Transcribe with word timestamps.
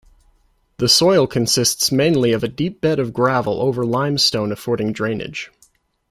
The 0.77 0.89
soil 0.89 1.27
consists 1.27 1.91
mainly 1.91 2.31
of 2.33 2.43
a 2.43 2.47
deep 2.47 2.81
bed 2.81 2.97
of 2.97 3.13
gravel 3.13 3.61
over 3.61 3.85
limestone 3.85 4.51
affording 4.51 4.93
drainage. 4.93 5.51